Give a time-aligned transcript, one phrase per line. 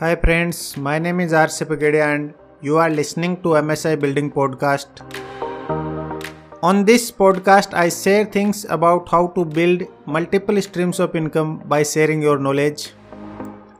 [0.00, 1.48] Hi friends, my name is R.
[1.48, 5.00] Pagadia and you are listening to MSI Building Podcast.
[6.62, 11.82] On this podcast, I share things about how to build multiple streams of income by
[11.82, 12.92] sharing your knowledge.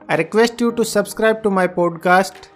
[0.08, 2.48] I request you to subscribe to my podcast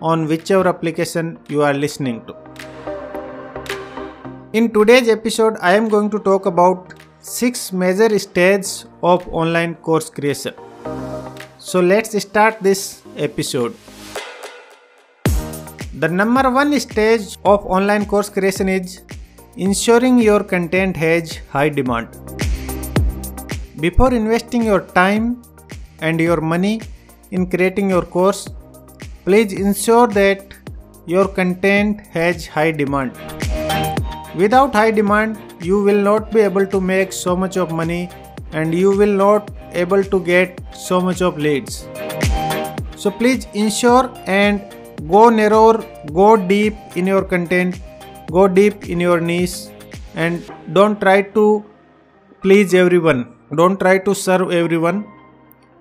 [0.00, 2.34] on whichever application you are listening to.
[4.54, 10.08] In today's episode, I am going to talk about six major stages of online course
[10.08, 10.54] creation.
[11.58, 13.74] So let's start this episode.
[15.94, 19.02] The number one stage of online course creation is
[19.56, 22.08] ensuring your content has high demand.
[23.80, 25.42] Before investing your time
[26.00, 26.80] and your money
[27.30, 28.48] in creating your course,
[29.24, 30.54] please ensure that
[31.06, 33.12] your content has high demand.
[34.34, 38.08] Without high demand, you will not be able to make so much of money
[38.52, 41.86] and you will not able to get so much of leads
[43.02, 44.78] so please ensure and
[45.14, 45.66] go narrow
[46.20, 47.80] go deep in your content
[48.38, 49.58] go deep in your niche
[50.14, 51.44] and don't try to
[52.42, 53.20] please everyone.
[53.54, 55.04] Don't try to serve everyone.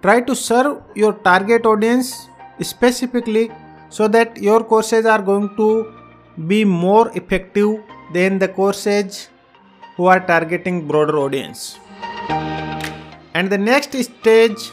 [0.01, 2.27] Try to serve your target audience
[2.61, 3.51] specifically
[3.89, 5.69] so that your courses are going to
[6.47, 7.79] be more effective
[8.13, 9.29] than the courses
[9.95, 11.79] who are targeting broader audience.
[13.33, 14.71] And the next stage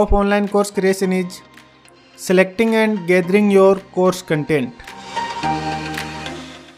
[0.00, 1.40] of online course creation is
[2.16, 4.74] selecting and gathering your course content.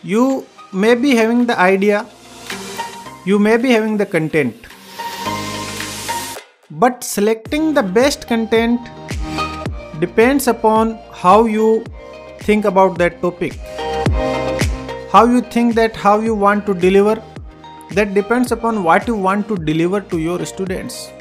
[0.02, 2.06] You may be having the idea,
[3.24, 4.54] you may be having the content,
[6.70, 8.80] but selecting the best content
[9.98, 11.84] depends upon how you
[12.40, 13.54] think about that topic,
[15.10, 17.22] how you think that how you want to deliver
[17.92, 21.12] that depends upon what you want to deliver to your students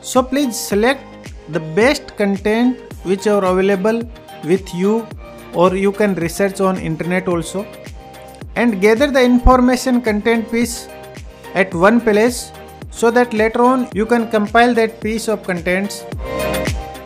[0.00, 1.02] so please select
[1.48, 4.02] the best content which are available
[4.44, 5.06] with you
[5.54, 7.66] or you can research on internet also.
[8.56, 10.88] And gather the information content piece
[11.54, 12.52] at one place
[12.90, 16.04] so that later on you can compile that piece of contents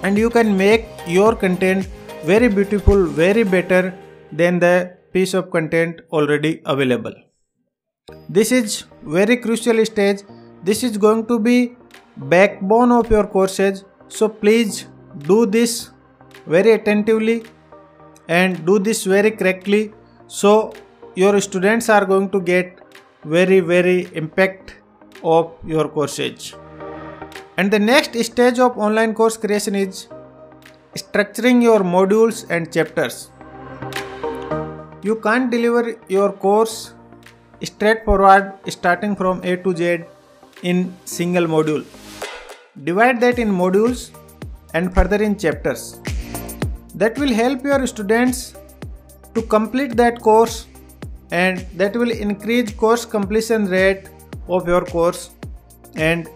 [0.02, 1.86] and you can make your content
[2.24, 3.94] very beautiful very better
[4.32, 7.14] than the piece of content already available.
[8.28, 10.22] This is very crucial stage.
[10.62, 11.76] This is going to be
[12.16, 13.84] backbone of your courses.
[14.08, 14.86] So please
[15.18, 15.90] do this
[16.46, 17.44] very attentively
[18.28, 19.92] and do this very correctly.
[20.26, 20.72] So
[21.14, 22.80] your students are going to get
[23.24, 24.76] very very impact
[25.22, 26.54] of your courses.
[27.56, 30.08] And the next stage of online course creation is
[30.96, 33.30] structuring your modules and chapters.
[35.02, 36.94] You can't deliver your course
[37.62, 40.04] straightforward starting from a to z
[40.62, 41.84] in single module
[42.82, 44.10] Divide that in modules
[44.72, 46.00] and further in chapters.
[46.96, 48.54] That will help your students
[49.34, 50.66] to complete that course
[51.30, 54.08] and that will increase course completion rate
[54.48, 55.30] of your course
[55.94, 56.28] and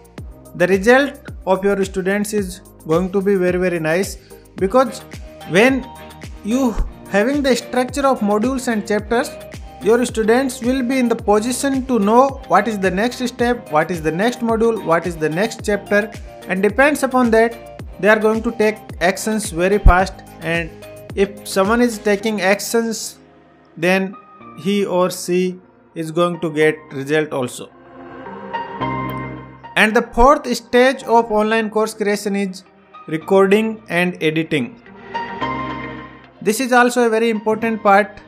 [0.55, 4.17] the result of your students is going to be very very nice
[4.55, 5.01] because
[5.49, 5.85] when
[6.43, 6.73] you
[7.09, 9.29] having the structure of modules and chapters
[9.81, 13.91] your students will be in the position to know what is the next step what
[13.91, 16.11] is the next module what is the next chapter
[16.49, 17.57] and depends upon that
[18.01, 20.13] they are going to take actions very fast.
[20.41, 20.69] And
[21.15, 23.17] if someone is taking actions
[23.77, 24.15] then
[24.63, 25.59] he or she
[25.95, 27.69] is going to get result also.
[29.75, 32.63] And the fourth stage of online course creation is
[33.07, 34.81] recording and editing.
[36.41, 38.19] This is also a very important part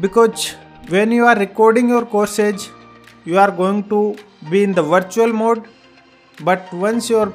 [0.00, 0.54] because
[0.88, 2.70] when you are recording your courses
[3.24, 4.16] you are going to
[4.50, 5.68] be in the virtual mode
[6.40, 7.32] but once your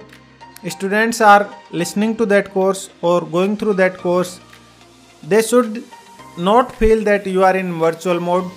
[0.67, 4.39] students are listening to that course or going through that course
[5.23, 5.83] they should
[6.37, 8.49] not feel that you are in virtual mode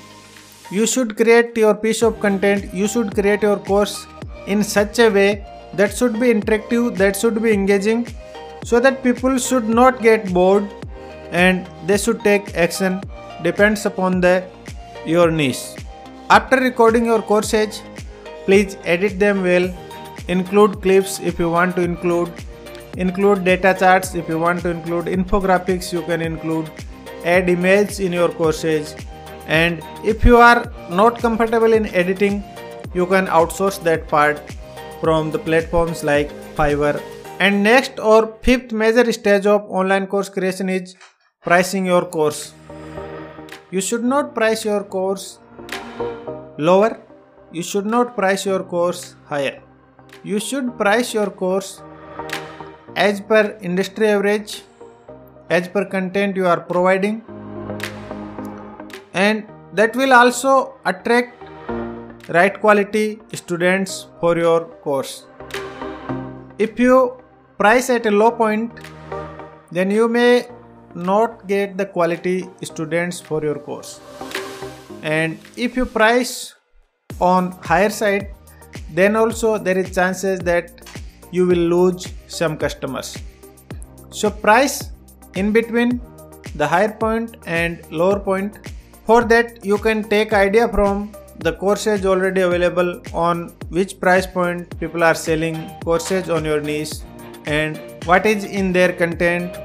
[0.70, 4.06] you should create your piece of content you should create your course
[4.46, 5.30] in such a way
[5.74, 8.06] that should be interactive that should be engaging
[8.64, 10.68] so that people should not get bored
[11.30, 13.00] and they should take action
[13.42, 14.44] depends upon the
[15.06, 15.74] your niche.
[16.30, 17.82] After recording your courses,
[18.44, 19.68] please edit them well.
[20.28, 22.32] Include clips if you want to include.
[22.96, 25.06] Include data charts if you want to include.
[25.06, 26.70] Infographics you can include.
[27.24, 28.94] Add images in your courses.
[29.46, 32.44] And if you are not comfortable in editing,
[32.94, 34.40] you can outsource that part
[35.00, 37.00] from the platforms like Fiverr.
[37.40, 40.96] And next or fifth major stage of online course creation is
[41.42, 42.52] pricing your course.
[43.70, 45.38] You should not price your course
[46.58, 47.00] lower.
[47.52, 49.62] You should not price your course higher.
[50.24, 51.82] You should price your course
[52.96, 54.62] as per industry average,
[55.50, 57.22] as per content you are providing,
[59.14, 61.34] and that will also attract
[62.28, 65.24] right quality students for your course.
[66.58, 67.16] If you
[67.56, 68.72] price at a low point,
[69.70, 70.46] then you may
[70.94, 74.00] not get the quality students for your course.
[75.02, 76.54] And if you price
[77.20, 78.34] on higher side,
[78.90, 80.70] then also there is chances that
[81.30, 83.16] you will lose some customers.
[84.10, 84.90] So price
[85.34, 86.00] in between
[86.54, 88.58] the higher point and lower point.
[89.04, 94.78] For that you can take idea from the courses already available on which price point
[94.80, 96.94] people are selling courses on your niche
[97.46, 99.56] and what is in their content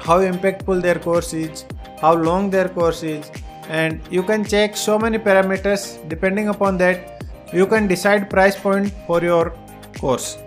[0.00, 1.64] how impactful their course is
[2.00, 3.30] how long their course is
[3.68, 7.15] and you can check so many parameters depending upon that
[7.52, 9.54] you can decide price point for your
[9.98, 10.38] course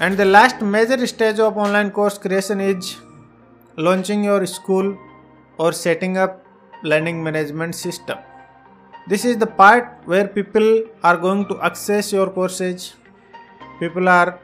[0.00, 2.96] and the last major stage of online course creation is
[3.76, 4.96] launching your school
[5.58, 6.40] or setting up
[6.82, 8.18] learning management system
[9.06, 12.94] this is the part where people are going to access your courses.
[13.78, 14.38] People are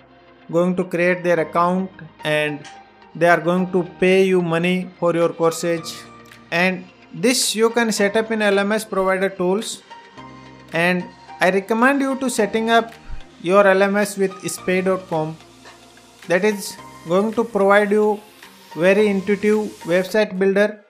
[0.53, 1.91] going to create their account
[2.25, 2.69] and
[3.15, 6.05] they are going to pay you money for your courses.
[6.51, 6.85] And
[7.15, 9.83] this you can set up in LMS provider tools.
[10.75, 11.05] And
[11.43, 12.93] I recommend you to setting up
[13.41, 15.39] your LMS with spayee.com.
[16.29, 16.77] That is
[17.09, 18.21] going to provide you
[18.75, 20.85] very intuitive website builder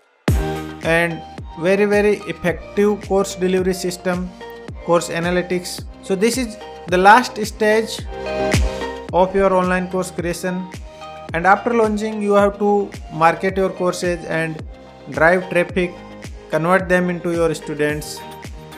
[0.82, 1.23] and
[1.61, 4.29] very very effective course delivery system
[4.85, 5.85] course analytics.
[6.02, 6.56] So this is
[6.88, 8.00] the last stage
[9.12, 10.69] of your online course creation.
[11.32, 14.61] And after launching you have to market your courses and
[15.11, 15.93] drive traffic
[16.50, 18.19] convert them into your students.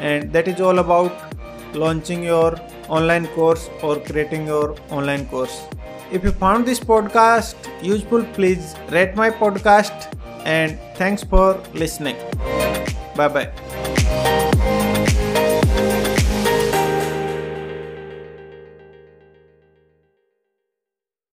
[0.00, 1.32] And that is all about
[1.74, 2.54] launching your
[2.88, 5.62] online course or creating your online course
[6.10, 10.12] if you found this podcast useful please rate my podcast
[10.44, 12.16] and thanks for listening
[13.14, 13.71] Bye bye.